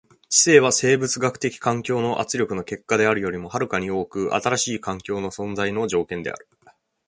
[0.29, 6.47] 知性は生物学的環境の圧力の結果であるよりも遥かに多く新しい環境の存在の条件である。